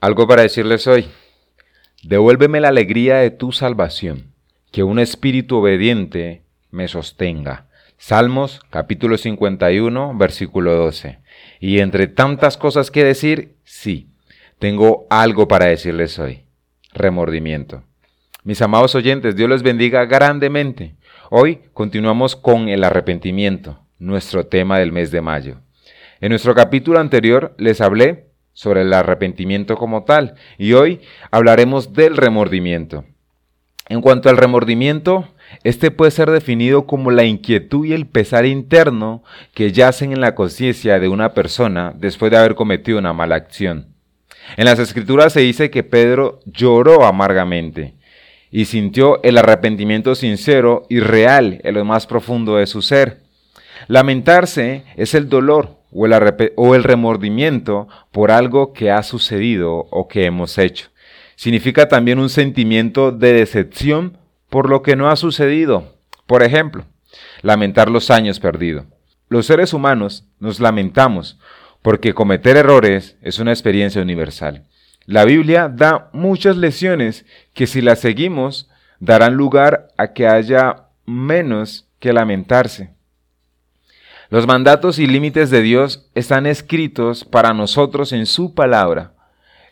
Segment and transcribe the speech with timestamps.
[0.00, 1.08] Algo para decirles hoy.
[2.04, 4.32] Devuélveme la alegría de tu salvación,
[4.70, 7.66] que un espíritu obediente me sostenga.
[7.96, 11.18] Salmos capítulo 51, versículo 12.
[11.58, 14.06] Y entre tantas cosas que decir, sí,
[14.60, 16.44] tengo algo para decirles hoy.
[16.94, 17.82] Remordimiento.
[18.44, 20.94] Mis amados oyentes, Dios les bendiga grandemente.
[21.28, 25.56] Hoy continuamos con el arrepentimiento, nuestro tema del mes de mayo.
[26.20, 28.27] En nuestro capítulo anterior les hablé
[28.58, 31.00] sobre el arrepentimiento como tal y hoy
[31.30, 33.04] hablaremos del remordimiento.
[33.88, 35.28] En cuanto al remordimiento,
[35.62, 39.22] este puede ser definido como la inquietud y el pesar interno
[39.54, 43.94] que yacen en la conciencia de una persona después de haber cometido una mala acción.
[44.56, 47.94] En las escrituras se dice que Pedro lloró amargamente
[48.50, 53.20] y sintió el arrepentimiento sincero y real en lo más profundo de su ser.
[53.86, 60.58] Lamentarse es el dolor o el, remordimiento por algo que ha sucedido o que hemos
[60.58, 60.88] hecho.
[61.36, 64.18] Significa también un sentimiento de decepción
[64.50, 65.94] por lo que no ha sucedido.
[66.26, 66.84] Por ejemplo,
[67.42, 68.84] lamentar los años perdidos.
[69.28, 71.38] Los seres humanos nos lamentamos
[71.82, 74.64] porque cometer errores es una experiencia universal.
[75.06, 78.68] La Biblia da muchas lecciones que si las seguimos
[79.00, 82.90] darán lugar a que haya menos que lamentarse.
[84.30, 89.12] Los mandatos y límites de Dios están escritos para nosotros en su palabra,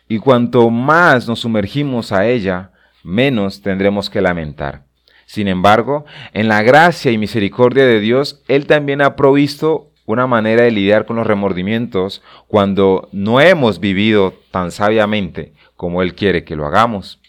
[0.09, 2.71] y cuanto más nos sumergimos a ella,
[3.03, 4.83] menos tendremos que lamentar.
[5.27, 10.63] Sin embargo, en la gracia y misericordia de Dios, Él también ha provisto una manera
[10.63, 16.55] de lidiar con los remordimientos cuando no hemos vivido tan sabiamente como Él quiere que
[16.55, 17.19] lo hagamos.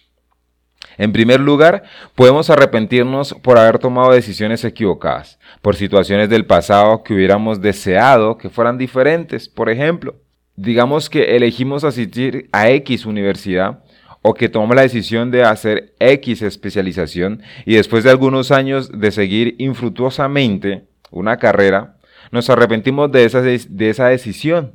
[0.98, 1.84] En primer lugar,
[2.16, 8.50] podemos arrepentirnos por haber tomado decisiones equivocadas, por situaciones del pasado que hubiéramos deseado que
[8.50, 9.48] fueran diferentes.
[9.48, 10.16] Por ejemplo,
[10.56, 13.84] digamos que elegimos asistir a X universidad
[14.22, 19.12] o que tomamos la decisión de hacer X especialización y después de algunos años de
[19.12, 21.96] seguir infructuosamente una carrera,
[22.32, 24.72] nos arrepentimos de esa, de esa decisión.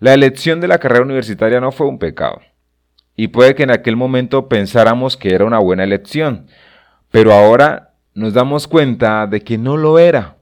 [0.00, 2.40] La elección de la carrera universitaria no fue un pecado
[3.16, 6.46] y puede que en aquel momento pensáramos que era una buena elección,
[7.10, 10.36] pero ahora nos damos cuenta de que no lo era.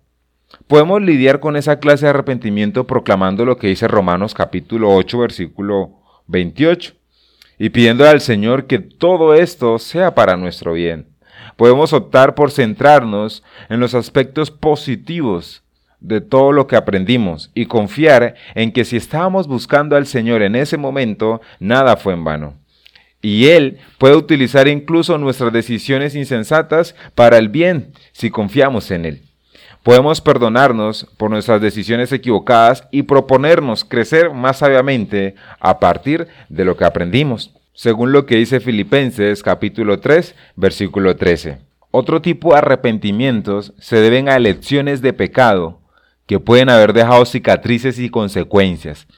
[0.67, 6.01] Podemos lidiar con esa clase de arrepentimiento proclamando lo que dice Romanos capítulo 8 versículo
[6.27, 6.95] 28
[7.59, 11.07] y pidiendo al Señor que todo esto sea para nuestro bien.
[11.57, 15.63] Podemos optar por centrarnos en los aspectos positivos
[16.01, 20.57] de todo lo que aprendimos y confiar en que si estábamos buscando al Señor en
[20.57, 22.55] ese momento, nada fue en vano.
[23.23, 29.23] Y Él puede utilizar incluso nuestras decisiones insensatas para el bien si confiamos en Él.
[29.83, 36.77] Podemos perdonarnos por nuestras decisiones equivocadas y proponernos crecer más sabiamente a partir de lo
[36.77, 41.59] que aprendimos, según lo que dice Filipenses capítulo 3, versículo 13.
[41.91, 45.80] Otro tipo de arrepentimientos se deben a elecciones de pecado
[46.31, 49.09] que pueden haber dejado cicatrices y consecuencias,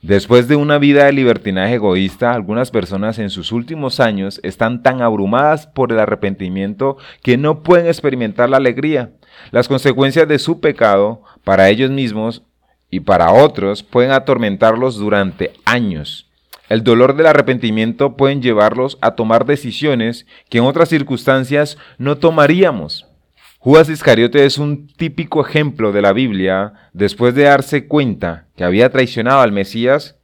[0.00, 5.02] Después de una vida de libertinaje egoísta, algunas personas en sus últimos años están tan
[5.02, 9.12] abrumadas por el arrepentimiento que no pueden experimentar la alegría.
[9.52, 12.42] Las consecuencias de su pecado para ellos mismos
[12.90, 16.30] y para otros pueden atormentarlos durante años.
[16.70, 23.11] El dolor del arrepentimiento pueden llevarlos a tomar decisiones que en otras circunstancias no tomaríamos.
[23.64, 26.72] Judas Iscariote es un típico ejemplo de la Biblia.
[26.92, 30.16] Después de darse cuenta que había traicionado al Mesías,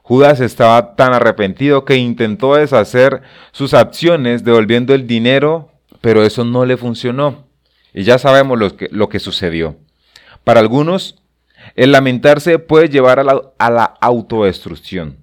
[0.00, 3.20] Judas estaba tan arrepentido que intentó deshacer
[3.52, 5.70] sus acciones devolviendo el dinero,
[6.00, 7.44] pero eso no le funcionó.
[7.92, 9.76] Y ya sabemos lo que, lo que sucedió.
[10.42, 11.22] Para algunos,
[11.74, 15.18] el lamentarse puede llevar a la, a la autodestrucción,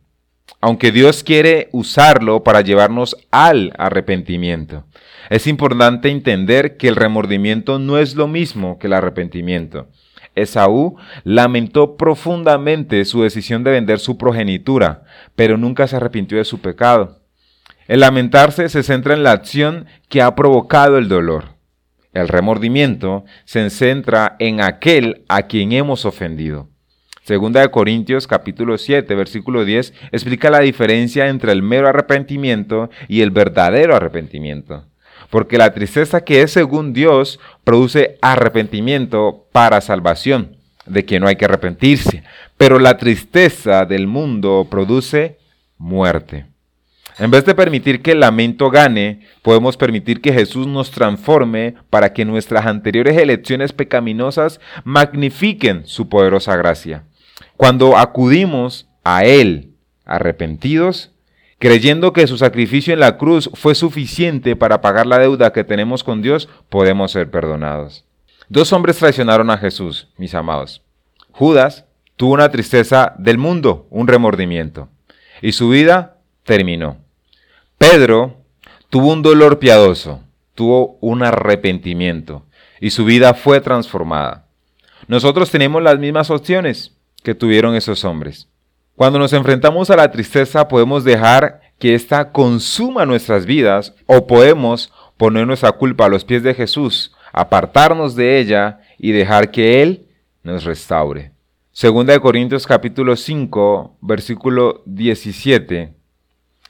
[0.62, 4.86] aunque Dios quiere usarlo para llevarnos al arrepentimiento.
[5.30, 9.88] Es importante entender que el remordimiento no es lo mismo que el arrepentimiento.
[10.36, 15.04] Esaú lamentó profundamente su decisión de vender su progenitura,
[15.36, 17.22] pero nunca se arrepintió de su pecado.
[17.88, 21.56] El lamentarse se centra en la acción que ha provocado el dolor.
[22.14, 26.70] El remordimiento se centra en aquel a quien hemos ofendido.
[27.28, 33.20] Segunda de Corintios capítulo 7 versículo 10 explica la diferencia entre el mero arrepentimiento y
[33.20, 34.86] el verdadero arrepentimiento
[35.30, 41.36] porque la tristeza que es según Dios produce arrepentimiento para salvación, de que no hay
[41.36, 42.24] que arrepentirse,
[42.56, 45.38] pero la tristeza del mundo produce
[45.78, 46.46] muerte.
[47.20, 52.14] En vez de permitir que el lamento gane, podemos permitir que Jesús nos transforme para
[52.14, 57.04] que nuestras anteriores elecciones pecaminosas magnifiquen su poderosa gracia.
[57.58, 59.74] Cuando acudimos a Él,
[60.06, 61.12] arrepentidos,
[61.58, 66.04] creyendo que su sacrificio en la cruz fue suficiente para pagar la deuda que tenemos
[66.04, 68.06] con Dios, podemos ser perdonados.
[68.48, 70.84] Dos hombres traicionaron a Jesús, mis amados.
[71.32, 74.90] Judas tuvo una tristeza del mundo, un remordimiento,
[75.42, 76.98] y su vida terminó.
[77.80, 78.38] Pedro
[78.90, 80.22] tuvo un dolor piadoso,
[80.54, 82.46] tuvo un arrepentimiento,
[82.80, 84.46] y su vida fue transformada.
[85.08, 86.97] Nosotros tenemos las mismas opciones
[87.28, 88.48] que tuvieron esos hombres.
[88.96, 94.94] Cuando nos enfrentamos a la tristeza podemos dejar que ésta consuma nuestras vidas o podemos
[95.18, 100.08] poner nuestra culpa a los pies de Jesús, apartarnos de ella y dejar que Él
[100.42, 101.34] nos restaure.
[101.74, 105.94] Segunda de Corintios capítulo 5, versículo 17.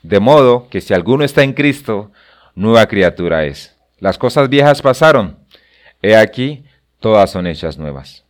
[0.01, 2.11] De modo que si alguno está en Cristo,
[2.55, 3.77] nueva criatura es.
[3.99, 5.37] Las cosas viejas pasaron.
[6.01, 6.63] He aquí,
[6.99, 8.26] todas son hechas nuevas.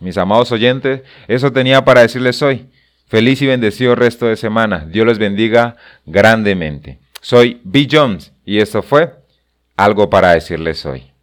[0.00, 2.66] Mis amados oyentes, eso tenía para decirles hoy.
[3.08, 4.86] Feliz y bendecido resto de semana.
[4.90, 6.98] Dios les bendiga grandemente.
[7.20, 7.86] Soy B.
[7.90, 9.14] Jones y esto fue
[9.76, 11.12] algo para decirles hoy.